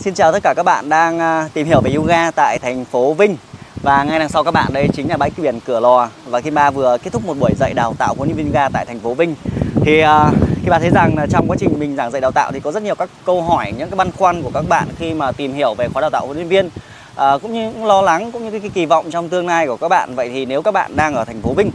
[0.00, 3.14] Xin chào tất cả các bạn đang à, tìm hiểu về yoga tại thành phố
[3.14, 3.36] Vinh.
[3.82, 6.08] Và ngay đằng sau các bạn đây chính là bãi biển Cửa Lò.
[6.26, 8.68] Và khi ba vừa kết thúc một buổi dạy đào tạo huấn luyện viên yoga
[8.68, 9.34] tại thành phố Vinh
[9.80, 10.30] Thì à,
[10.62, 12.72] khi bạn thấy rằng là trong quá trình mình giảng dạy đào tạo thì có
[12.72, 15.54] rất nhiều các câu hỏi, những cái băn khoăn của các bạn khi mà tìm
[15.54, 16.70] hiểu về khóa đào tạo huấn luyện viên
[17.16, 19.66] à, Cũng như cũng lo lắng, cũng như cái, cái kỳ vọng trong tương lai
[19.66, 20.14] của các bạn.
[20.14, 21.70] Vậy thì nếu các bạn đang ở thành phố Vinh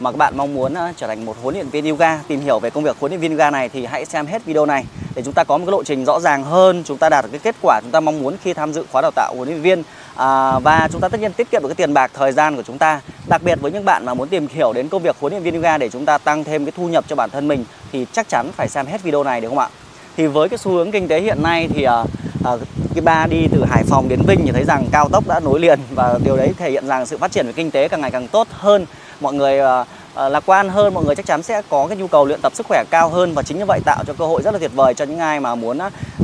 [0.00, 2.58] mà các bạn mong muốn à, trở thành một huấn luyện viên yoga tìm hiểu
[2.58, 4.84] về công việc huấn luyện viên yoga này thì hãy xem hết video này
[5.16, 7.30] để chúng ta có một cái lộ trình rõ ràng hơn chúng ta đạt được
[7.32, 9.62] cái kết quả chúng ta mong muốn khi tham dự khóa đào tạo huấn luyện
[9.62, 9.82] viên.
[10.16, 12.62] À, và chúng ta tất nhiên tiết kiệm được cái tiền bạc thời gian của
[12.62, 13.00] chúng ta.
[13.28, 15.54] Đặc biệt với những bạn mà muốn tìm hiểu đến công việc huấn luyện viên
[15.54, 18.28] yoga để chúng ta tăng thêm cái thu nhập cho bản thân mình thì chắc
[18.28, 19.68] chắn phải xem hết video này đúng không ạ?
[20.16, 22.04] Thì với cái xu hướng kinh tế hiện nay thì à,
[22.44, 22.52] à,
[22.94, 25.60] cái ba đi từ Hải Phòng đến Vinh thì thấy rằng cao tốc đã nối
[25.60, 28.10] liền và điều đấy thể hiện rằng sự phát triển về kinh tế càng ngày
[28.10, 28.86] càng tốt hơn.
[29.20, 29.84] Mọi người à,
[30.16, 32.52] Ờ, lạc quan hơn, mọi người chắc chắn sẽ có cái nhu cầu luyện tập
[32.54, 34.70] sức khỏe cao hơn và chính như vậy tạo cho cơ hội rất là tuyệt
[34.74, 35.78] vời cho những ai mà muốn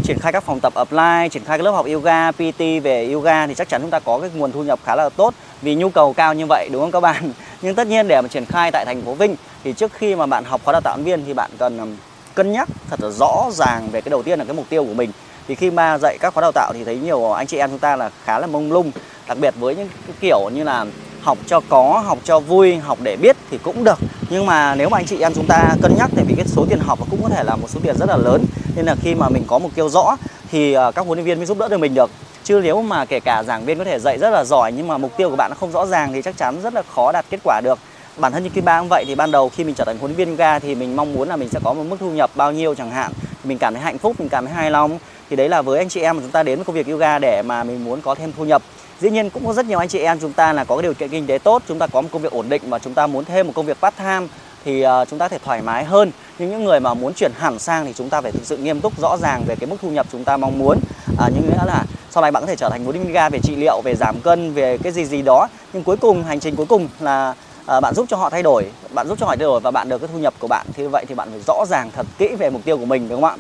[0.05, 3.46] triển khai các phòng tập apply, triển khai các lớp học yoga PT về yoga
[3.46, 5.88] thì chắc chắn chúng ta có cái nguồn thu nhập khá là tốt vì nhu
[5.88, 7.32] cầu cao như vậy, đúng không các bạn?
[7.63, 10.26] Nhưng tất nhiên để mà triển khai tại thành phố Vinh thì trước khi mà
[10.26, 11.96] bạn học khóa đào tạo viên thì bạn cần
[12.35, 14.95] cân nhắc thật là rõ ràng về cái đầu tiên là cái mục tiêu của
[14.95, 15.10] mình.
[15.48, 17.79] Thì khi mà dạy các khóa đào tạo thì thấy nhiều anh chị em chúng
[17.79, 18.90] ta là khá là mông lung,
[19.29, 19.88] đặc biệt với những
[20.20, 20.87] kiểu như là
[21.23, 23.98] học cho có, học cho vui, học để biết thì cũng được.
[24.30, 26.66] Nhưng mà nếu mà anh chị em chúng ta cân nhắc tại vì cái số
[26.68, 28.45] tiền học cũng có thể là một số tiền rất là lớn.
[28.76, 30.16] Nên là khi mà mình có mục tiêu rõ
[30.51, 32.10] thì ờ, các huấn luyện viên mới giúp đỡ được mình được.
[32.45, 34.98] Chứ nếu mà kể cả giảng viên có thể dạy rất là giỏi nhưng mà
[34.98, 37.24] mục tiêu của bạn nó không rõ ràng thì chắc chắn rất là khó đạt
[37.30, 37.79] kết quả được.
[38.16, 40.10] Bản thân như kim ba cũng vậy thì ban đầu khi mình trở thành huấn
[40.10, 42.30] luyện viên yoga thì mình mong muốn là mình sẽ có một mức thu nhập
[42.34, 43.12] bao nhiêu chẳng hạn.
[43.45, 44.98] Mình cảm thấy hạnh phúc, mình cảm thấy hài lòng.
[45.30, 47.18] Thì đấy là với anh chị em mà chúng ta đến với công việc yoga
[47.18, 48.62] để mà mình muốn có thêm thu nhập
[49.02, 50.95] dĩ nhiên cũng có rất nhiều anh chị em chúng ta là có cái điều
[50.95, 53.06] kiện kinh tế tốt chúng ta có một công việc ổn định mà chúng ta
[53.06, 54.26] muốn thêm một công việc part time
[54.64, 56.10] thì uh, chúng ta có thể thoải mái hơn.
[56.38, 58.80] Nhưng những người mà muốn chuyển hẳn sang thì chúng ta phải thực sự nghiêm
[58.80, 60.78] túc rõ ràng về cái mức thu nhập chúng ta mong muốn.
[61.18, 63.56] À, nhưng nghĩa là sau này bạn có thể trở thành một ga về trị
[63.56, 65.48] liệu về giảm cân về cái gì gì đó.
[65.72, 67.34] Nhưng cuối cùng hành trình cuối cùng là
[67.66, 69.88] à, bạn giúp cho họ thay đổi bạn giúp cho họ thay đổi và bạn
[69.88, 70.66] được cái thu nhập của bạn.
[70.74, 73.22] Thì vậy thì bạn phải rõ ràng thật kỹ về mục tiêu của mình đúng
[73.22, 73.36] không ạ?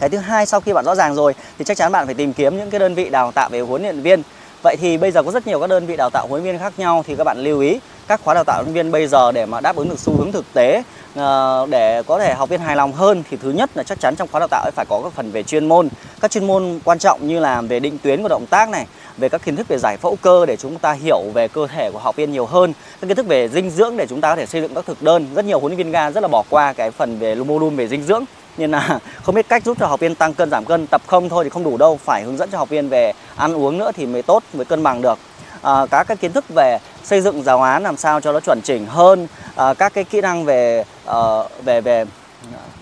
[0.00, 2.32] Cái thứ hai sau khi bạn rõ ràng rồi thì chắc chắn bạn phải tìm
[2.32, 4.22] kiếm những cái đơn vị đào tạo về huấn luyện viên.
[4.62, 6.60] Vậy thì bây giờ có rất nhiều các đơn vị đào tạo huấn luyện viên
[6.60, 9.06] khác nhau thì các bạn lưu ý, các khóa đào tạo huấn luyện viên bây
[9.06, 10.82] giờ để mà đáp ứng được xu hướng thực tế
[11.14, 14.16] ờ, để có thể học viên hài lòng hơn thì thứ nhất là chắc chắn
[14.16, 15.88] trong khóa đào tạo phải có các phần về chuyên môn.
[16.20, 18.86] Các chuyên môn quan trọng như là về định tuyến của động tác này,
[19.16, 21.90] về các kiến thức về giải phẫu cơ để chúng ta hiểu về cơ thể
[21.90, 24.36] của học viên nhiều hơn, các kiến thức về dinh dưỡng để chúng ta có
[24.36, 25.26] thể xây dựng các thực đơn.
[25.34, 27.76] Rất nhiều huấn luyện viên ga rất là bỏ qua cái phần về mô đun
[27.76, 28.24] về dinh dưỡng
[28.58, 30.86] nên là không biết cách giúp cho học viên tăng cân giảm cân.
[30.86, 33.54] Tập không thôi thì không đủ đâu phải hướng dẫn cho học viên về ăn
[33.54, 35.18] uống nữa thì mới tốt mới cân bằng được.
[35.62, 38.60] À, các cái kiến thức về xây dựng giáo án làm sao cho nó chuẩn
[38.64, 39.26] chỉnh hơn
[39.56, 41.18] à, các cái kỹ năng về à,
[41.64, 42.04] về về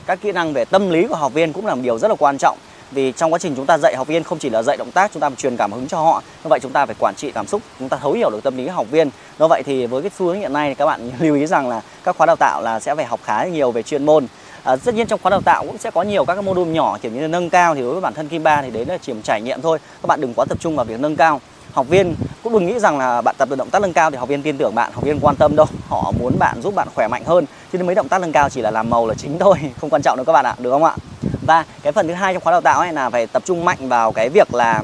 [0.06, 2.14] các kỹ năng về tâm lý của học viên cũng là một điều rất là
[2.18, 2.58] quan trọng.
[2.90, 5.10] Vì trong quá trình chúng ta dạy học viên không chỉ là dạy động tác
[5.12, 6.22] chúng ta phải truyền cảm hứng cho họ.
[6.44, 8.56] Như vậy chúng ta phải quản trị cảm xúc chúng ta thấu hiểu được tâm
[8.56, 9.10] lý học viên.
[9.38, 11.68] Do vậy thì với cái xu hướng hiện nay thì các bạn lưu ý rằng
[11.68, 14.26] là các khóa đào tạo là sẽ phải học khá nhiều về chuyên môn
[14.66, 16.72] à, tất nhiên trong khóa đào tạo cũng sẽ có nhiều các cái mô đun
[16.72, 18.84] nhỏ kiểu như là nâng cao thì đối với bản thân kim ba thì đấy
[18.86, 19.78] là chỉ một trải nghiệm thôi.
[20.02, 21.40] Các bạn đừng quá tập trung vào việc nâng cao.
[21.72, 24.16] Học viên cũng đừng nghĩ rằng là bạn tập được động tác nâng cao thì
[24.16, 25.66] học viên tin tưởng bạn học viên quan tâm đâu.
[25.88, 27.46] Họ muốn bạn giúp bạn khỏe mạnh hơn.
[27.72, 30.02] Chứ mấy động tác nâng cao chỉ là làm màu là chính thôi không quan
[30.02, 30.96] trọng đâu các bạn ạ được không ạ?
[31.46, 33.88] Và cái phần thứ hai trong khóa đào tạo ấy là phải tập trung mạnh
[33.88, 34.82] vào cái việc là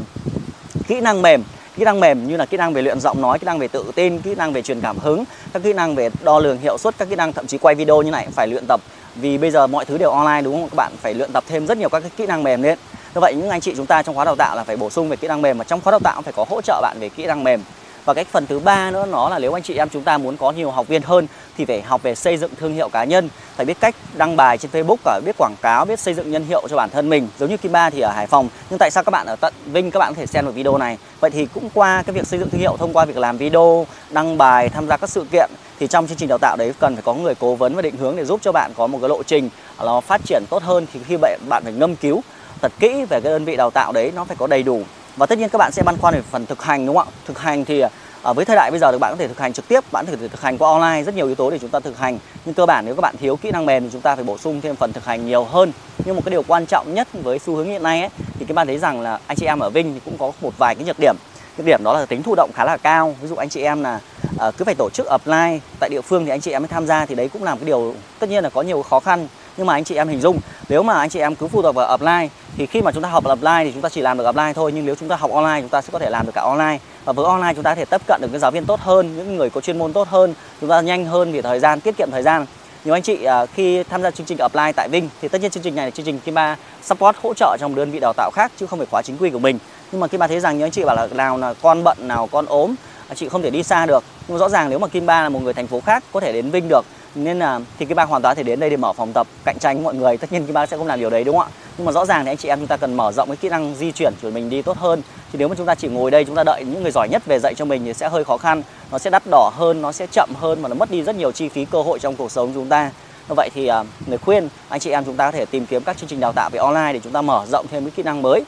[0.88, 1.42] kỹ năng mềm.
[1.76, 3.84] Kỹ năng mềm như là kỹ năng về luyện giọng nói kỹ năng về tự
[3.94, 6.98] tin kỹ năng về truyền cảm hứng các kỹ năng về đo lường hiệu suất
[6.98, 8.80] các kỹ năng thậm chí quay video như này phải luyện tập
[9.14, 10.68] vì bây giờ mọi thứ đều online, đúng không?
[10.68, 12.78] Các bạn phải luyện tập thêm rất nhiều các cái kỹ năng mềm lên.
[13.14, 15.08] Như vậy, những anh chị chúng ta trong khóa đào tạo là phải bổ sung
[15.08, 17.08] về kỹ năng mềm và trong khóa đào tạo phải có hỗ trợ bạn về
[17.08, 17.62] kỹ năng mềm
[18.04, 20.36] và cái phần thứ ba nữa nó là nếu anh chị em chúng ta muốn
[20.36, 21.26] có nhiều học viên hơn
[21.56, 23.28] thì phải học về xây dựng thương hiệu cá nhân.
[23.56, 26.44] Phải biết cách đăng bài trên Facebook cả biết quảng cáo, biết xây dựng nhân
[26.48, 27.28] hiệu cho bản thân mình.
[27.38, 29.54] Giống như Kim Ba thì ở Hải Phòng, nhưng tại sao các bạn ở tận
[29.66, 30.98] Vinh các bạn có thể xem được video này?
[31.20, 33.86] Vậy thì cũng qua cái việc xây dựng thương hiệu, thông qua việc làm video,
[34.10, 36.94] đăng bài, tham gia các sự kiện, thì trong chương trình đào tạo đấy cần
[36.94, 39.08] phải có người cố vấn và định hướng để giúp cho bạn có một cái
[39.08, 40.86] lộ trình nó phát triển tốt hơn.
[40.92, 42.22] Thì khi bạn bạn phải ngâm cứu
[42.62, 44.82] thật kỹ về cái đơn vị đào tạo đấy, nó phải có đầy đủ
[45.16, 47.12] và tất nhiên các bạn sẽ băn khoăn về phần thực hành đúng không ạ?
[47.26, 47.84] Thực hành thì
[48.22, 50.06] ở với thời đại bây giờ thì bạn có thể thực hành trực tiếp bạn
[50.06, 52.18] có thể thực hành qua online rất nhiều yếu tố để chúng ta thực hành.
[52.44, 54.38] Nhưng cơ bản nếu các bạn thiếu kỹ năng mềm thì chúng ta phải bổ
[54.38, 55.72] sung thêm phần thực hành nhiều hơn.
[56.04, 58.54] Nhưng một cái điều quan trọng nhất với xu hướng hiện nay ấy, thì các
[58.54, 60.84] bạn thấy rằng là anh chị em ở Vinh thì cũng có một vài cái
[60.84, 61.16] nhược điểm.
[61.56, 63.14] Cái điểm đó là tính thụ động khá là cao.
[63.22, 64.00] Ví dụ anh chị em là
[64.38, 66.86] à, cứ phải tổ chức offline tại địa phương thì anh chị em mới tham
[66.86, 69.66] gia thì đấy cũng làm cái điều tất nhiên là có nhiều khó khăn nhưng
[69.66, 70.38] mà anh chị em hình dung,
[70.68, 73.08] nếu mà anh chị em cứ phụ thuộc vào offline thì khi mà chúng ta
[73.08, 74.72] học offline thì chúng ta chỉ làm được offline thôi.
[74.74, 76.78] Nhưng nếu chúng ta học online, chúng ta sẽ có thể làm được cả online.
[77.04, 79.16] Và với online, chúng ta có thể tiếp cận được cái giáo viên tốt hơn,
[79.16, 80.34] những người có chuyên môn tốt hơn.
[80.60, 82.46] Chúng ta nhanh hơn vì thời gian, tiết kiệm thời gian.
[82.84, 85.50] Nhiều anh chị à, khi tham gia chương trình apply tại Vinh, thì tất nhiên
[85.50, 88.12] chương trình này là chương trình Kim Ba support hỗ trợ trong đơn vị đào
[88.16, 89.58] tạo khác, chứ không phải khóa chính quy của mình.
[89.92, 91.98] Nhưng mà Kim Ba thấy rằng những anh chị bảo là nào là con bận,
[92.00, 92.74] nào con ốm
[93.08, 94.04] à, chị không thể đi xa được.
[94.28, 96.32] Nhưng rõ ràng nếu mà Kim Ba là một người thành phố khác, có thể
[96.32, 96.84] đến Vinh được
[97.14, 99.58] nên là thì cái Ba hoàn toàn thể đến đây để mở phòng tập cạnh
[99.58, 100.16] tranh mọi người.
[100.16, 101.52] Tất nhiên cái Ba sẽ không làm điều đấy đúng không ạ?
[101.78, 103.48] Nhưng mà rõ ràng thì anh chị em chúng ta cần mở rộng cái kỹ
[103.48, 105.02] năng di chuyển của mình đi tốt hơn.
[105.32, 107.22] Thì nếu mà chúng ta chỉ ngồi đây chúng ta đợi những người giỏi nhất
[107.26, 108.62] về dạy cho mình thì sẽ hơi khó khăn.
[108.90, 111.32] Nó sẽ đắt đỏ hơn nó sẽ chậm hơn và nó mất đi rất nhiều
[111.32, 112.90] chi phí cơ hội trong cuộc sống chúng ta.
[113.28, 115.66] Như vậy thì à, uh, người khuyên anh chị em chúng ta có thể tìm
[115.66, 117.92] kiếm các chương trình đào tạo về online để chúng ta mở rộng thêm cái
[117.96, 118.44] kỹ năng mới.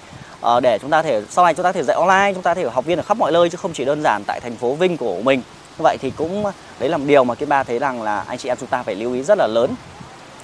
[0.56, 2.68] Uh, để chúng ta thể sau này chúng ta thể dạy online chúng ta thể
[2.70, 4.96] học viên ở khắp mọi nơi chứ không chỉ đơn giản tại thành phố Vinh
[4.96, 5.42] của mình
[5.78, 6.44] vậy thì cũng
[6.78, 8.82] đấy là một điều mà cái ba thấy rằng là anh chị em chúng ta
[8.82, 9.74] phải lưu ý rất là lớn.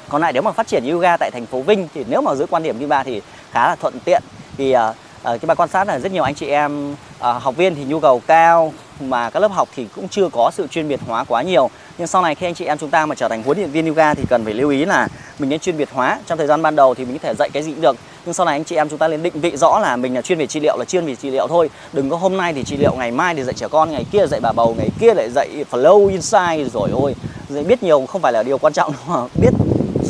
[0.09, 2.47] Còn lại nếu mà phát triển yoga tại thành phố Vinh thì nếu mà dưới
[2.47, 4.23] quan điểm như ba thì khá là thuận tiện.
[4.57, 4.79] Vì uh,
[5.25, 8.01] cái ba quan sát là rất nhiều anh chị em uh, học viên thì nhu
[8.01, 11.43] cầu cao mà các lớp học thì cũng chưa có sự chuyên biệt hóa quá
[11.43, 11.71] nhiều.
[11.99, 13.87] Nhưng sau này khi anh chị em chúng ta mà trở thành huấn luyện viên
[13.87, 16.19] yoga thì cần phải lưu ý là mình nên chuyên biệt hóa.
[16.27, 18.35] Trong thời gian ban đầu thì mình có thể dạy cái gì cũng được nhưng
[18.35, 20.39] sau này anh chị em chúng ta nên định vị rõ là mình là chuyên
[20.39, 21.71] về trị liệu, là chuyên về trị liệu thôi.
[21.93, 24.27] Đừng có hôm nay thì trị liệu, ngày mai thì dạy trẻ con, ngày kia
[24.27, 27.15] dạy bà bầu, ngày kia lại dạy flow inside rồi ôi,
[27.49, 29.51] dạy biết nhiều không phải là điều quan trọng mà biết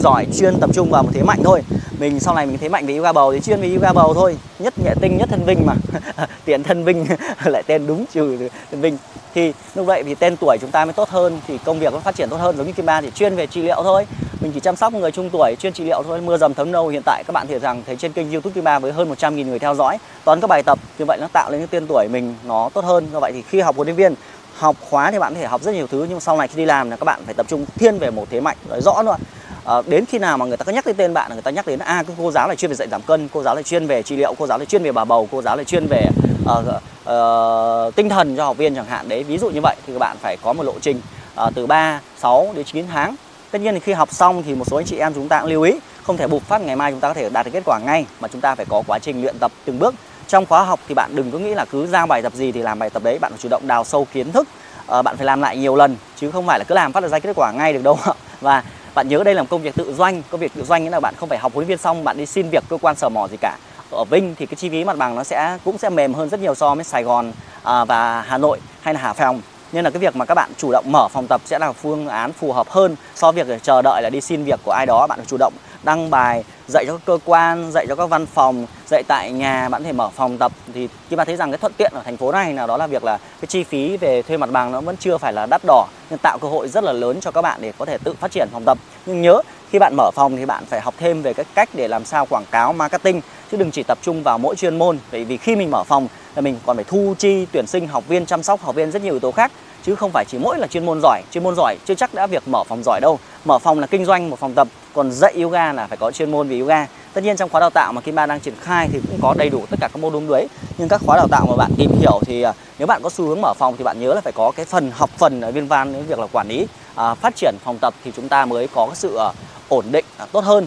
[0.02, 1.62] giỏi, chuyên tập trung vào một thế mạnh thôi.
[1.98, 4.36] Mình sau này mình thế mạnh về yoga bầu thì chuyên về yoga bầu thôi.
[4.58, 5.74] Nhất nhẹ tinh, nhất thân vinh mà.
[6.44, 7.06] Tiện thân vinh
[7.44, 8.98] lại tên đúng trừ thân vinh.
[9.34, 11.98] Thì như vậy thì tên tuổi chúng ta mới tốt hơn, thì công việc nó
[11.98, 12.56] phát triển tốt hơn.
[12.56, 14.06] Giống như kim ba thì chuyên về trị liệu thôi
[14.40, 16.88] mình chỉ chăm sóc người trung tuổi chuyên trị liệu thôi mưa dầm thấm nâu.
[16.88, 19.46] Hiện tại các bạn thấy rằng thấy trên kênh youtube kim ba với hơn 100.000
[19.46, 22.08] người theo dõi toán các bài tập như vậy nó tạo lên cái tên tuổi
[22.10, 23.06] mình nó tốt hơn.
[23.12, 24.14] Do vậy thì khi học huấn luyện viên
[24.56, 26.64] học khóa thì bạn có thể học rất nhiều thứ nhưng sau này khi đi
[26.64, 29.16] làm là các bạn phải tập trung thiên về một thế mạnh nói rõ luôn.
[29.64, 31.66] À, đến khi nào mà người ta có nhắc đến tên bạn người ta nhắc
[31.66, 33.86] đến a à, cô giáo là chuyên về dạy giảm cân cô giáo là chuyên
[33.86, 36.06] về trị liệu cô giáo là chuyên về bà bầu cô giáo là chuyên về
[36.42, 39.08] uh, uh, tinh thần cho học viên chẳng hạn.
[39.08, 41.00] Đấy ví dụ như vậy thì các bạn phải có một lộ trình
[41.46, 43.16] uh, từ 3, 6 đến 9 tháng
[43.50, 45.50] tất nhiên thì khi học xong thì một số anh chị em chúng ta cũng
[45.50, 47.62] lưu ý không thể bục phát ngày mai chúng ta có thể đạt được kết
[47.66, 49.94] quả ngay mà chúng ta phải có quá trình luyện tập từng bước.
[50.28, 52.62] Trong khóa học thì bạn đừng có nghĩ là cứ giao bài tập gì thì
[52.62, 54.48] làm bài tập đấy bạn phải chủ động đào sâu kiến thức.
[54.86, 57.08] À, bạn phải làm lại nhiều lần chứ không phải là cứ làm phát là
[57.08, 57.98] ra kết quả ngay được đâu.
[58.40, 58.62] Và
[58.94, 61.00] bạn nhớ đây là một công việc tự doanh công việc tự doanh nghĩa là
[61.00, 63.28] bạn không phải học huấn viên xong bạn đi xin việc cơ quan sở mỏ
[63.28, 63.56] gì cả.
[63.90, 66.40] Ở Vinh thì cái chi phí mặt bằng nó sẽ cũng sẽ mềm hơn rất
[66.40, 67.32] nhiều so với Sài Gòn
[67.62, 69.40] à, và Hà Nội hay là Hải Phòng
[69.72, 72.08] nên là cái việc mà các bạn chủ động mở phòng tập sẽ là phương
[72.08, 74.86] án phù hợp hơn so với việc chờ đợi là đi xin việc của ai
[74.86, 75.06] đó.
[75.06, 75.52] Bạn phải chủ động
[75.82, 79.68] đăng bài, dạy cho các cơ quan, dạy cho các văn phòng, dạy tại nhà,
[79.68, 80.52] bạn có thể mở phòng tập.
[80.74, 82.86] Thì khi bạn thấy rằng cái thuận tiện ở thành phố này là đó là
[82.86, 85.60] việc là cái chi phí về thuê mặt bằng nó vẫn chưa phải là đắt
[85.66, 88.14] đỏ nhưng tạo cơ hội rất là lớn cho các bạn để có thể tự
[88.20, 88.78] phát triển phòng tập.
[89.06, 89.40] Nhưng nhớ
[89.70, 92.26] khi bạn mở phòng thì bạn phải học thêm về cái cách để làm sao
[92.26, 93.20] quảng cáo marketing
[93.50, 94.98] chứ đừng chỉ tập trung vào mỗi chuyên môn.
[95.12, 98.04] Bởi vì khi mình mở phòng là mình còn phải thu chi tuyển sinh học
[98.08, 99.52] viên chăm sóc học viên rất nhiều yếu tố khác
[99.82, 101.22] chứ không phải chỉ mỗi là chuyên môn giỏi.
[101.32, 103.18] Chuyên môn giỏi chưa chắc đã việc mở phòng giỏi đâu.
[103.44, 104.68] Mở phòng là kinh doanh một phòng tập.
[104.94, 106.86] Còn dạy yoga là phải có chuyên môn về yoga.
[107.12, 109.34] Tất nhiên trong khóa đào tạo mà Kim Ba đang triển khai thì cũng có
[109.38, 110.48] đầy đủ tất cả các môn đúng đấy.
[110.78, 113.26] Nhưng các khóa đào tạo mà bạn tìm hiểu thì à, nếu bạn có xu
[113.26, 115.66] hướng mở phòng thì bạn nhớ là phải có cái phần học phần ở viên
[115.66, 117.94] van đến việc là quản lý à, phát triển phòng tập.
[118.04, 119.32] Thì chúng ta mới có cái sự à,
[119.70, 120.66] ổn định à, tốt hơn.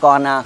[0.00, 0.42] Còn à,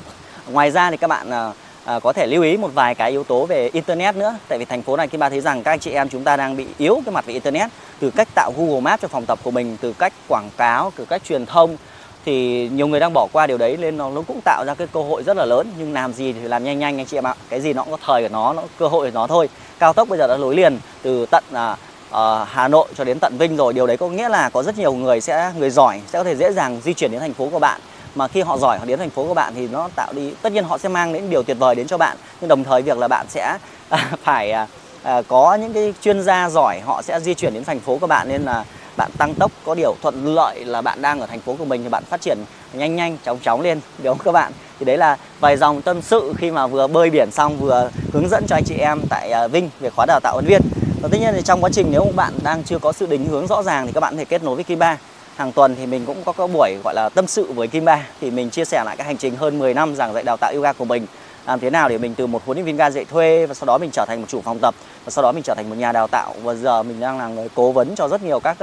[0.50, 1.52] ngoài ra thì các bạn à,
[1.84, 4.37] à, có thể lưu ý một vài cái yếu tố về internet nữa.
[4.49, 6.37] Tại vì thành phố này Kim Ba thấy rằng các anh chị em chúng ta
[6.37, 7.70] đang bị yếu cái mặt về internet.
[8.00, 11.05] Từ cách tạo Google Maps cho phòng tập của mình từ cách quảng cáo từ
[11.05, 11.76] cách truyền thông
[12.25, 14.87] thì nhiều người đang bỏ qua điều đấy nên nó, nó cũng tạo ra cái
[14.93, 15.69] cơ hội rất là lớn.
[15.78, 17.34] Nhưng làm gì thì làm nhanh nhanh anh chị em ạ.
[17.49, 19.49] Cái gì nó cũng có thời của nó nó cơ hội của nó thôi.
[19.78, 21.77] Cao tốc bây giờ đã nối liền từ tận à,
[22.15, 23.73] uh, Hà Nội cho đến tận Vinh rồi.
[23.73, 26.37] Điều đấy có nghĩa là có rất nhiều người sẽ người giỏi sẽ có thể
[26.37, 27.81] dễ dàng di chuyển đến thành phố của bạn.
[28.15, 30.53] Mà khi họ giỏi họ đến thành phố của bạn thì nó tạo đi tất
[30.53, 32.17] nhiên họ sẽ mang đến điều tuyệt vời đến cho bạn.
[32.41, 34.67] Nhưng đồng thời việc là bạn sẽ à, phải à,
[35.03, 38.06] à, có những cái chuyên gia giỏi họ sẽ di chuyển đến thành phố của
[38.06, 38.29] bạn.
[38.29, 38.65] Nên là
[38.97, 41.83] bạn tăng tốc có điều thuận lợi là bạn đang ở thành phố của mình
[41.83, 42.39] thì bạn phát triển
[42.73, 44.53] nhanh nhanh chóng chóng lên đúng không các bạn?
[44.79, 48.29] Thì đấy là vài dòng tâm sự khi mà vừa bơi biển xong vừa hướng
[48.29, 50.61] dẫn cho anh chị em tại Vinh về khóa đào tạo huấn viên
[51.05, 53.46] và tất nhiên thì trong quá trình nếu bạn đang chưa có sự định hướng
[53.46, 54.99] rõ ràng thì các bạn có thể kết nối với Kim Ba.
[55.37, 58.06] Hàng tuần thì mình cũng có các buổi gọi là tâm sự với Kim Ba.
[58.20, 60.53] Thì mình chia sẻ lại cái hành trình hơn 10 năm giảng dạy đào tạo
[60.55, 61.06] yoga của mình.
[61.46, 63.67] Làm thế nào để mình từ một huấn luyện viên ga dạy thuê và sau
[63.67, 65.77] đó mình trở thành một chủ phòng tập và sau đó mình trở thành một
[65.79, 66.34] nhà đào tạo.
[66.43, 68.56] Và giờ mình đang là người cố vấn cho rất nhiều các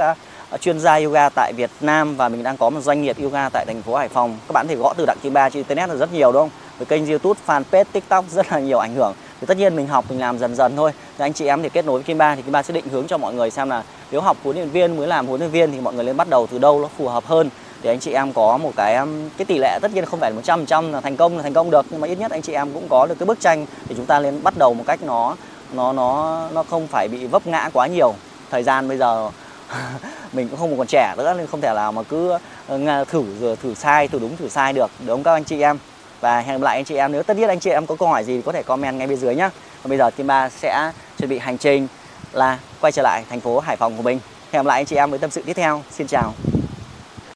[0.54, 3.48] uh, chuyên gia yoga tại Việt Nam và mình đang có một doanh nghiệp yoga
[3.48, 4.38] tại thành phố Hải Phòng.
[4.48, 6.50] Các bạn thể gõ từ đặng Kim Ba trên internet là rất nhiều đúng không?
[6.78, 10.04] Với kênh YouTube, fanpage, TikTok rất là nhiều ảnh hưởng thì tất nhiên mình học,
[10.08, 10.92] mình làm dần dần thôi.
[11.18, 12.84] Thì anh chị em thì kết nối với Kim Ba thì Kim Ba sẽ định
[12.90, 15.50] hướng cho mọi người xem là nếu học huấn luyện viên mới làm huấn luyện
[15.50, 17.50] viên thì mọi người nên bắt đầu từ đâu nó phù hợp hơn.
[17.82, 20.32] Để anh chị em có một cái um, cái tỷ lệ tất nhiên không phải
[20.32, 22.42] một trăm trăm là thành công là thành công được, nhưng mà ít nhất anh
[22.42, 24.84] chị em cũng có được cái bức tranh để chúng ta lên bắt đầu một
[24.86, 25.36] cách nó
[25.72, 28.14] nó nó nó không phải bị vấp ngã quá nhiều.
[28.50, 29.30] Thời gian bây giờ
[30.32, 33.56] mình cũng không còn trẻ nữa, nên không thể nào mà cứ ờ, thử rồi
[33.56, 34.90] thử sai, thử đúng, thử sai được.
[34.98, 35.78] Đúng không các anh chị em?
[36.22, 38.08] Và hẹn gặp lại anh chị em, nếu tất nhiên anh chị em có câu
[38.08, 39.50] hỏi gì thì có thể comment ngay bên dưới nhá.
[39.82, 41.88] Còn bây giờ team ba sẽ chuẩn bị hành trình
[42.32, 44.20] là quay trở lại thành phố Hải Phòng của mình.
[44.52, 45.82] Hẹn gặp lại anh chị em với tâm sự tiếp theo.
[45.90, 46.51] Xin chào.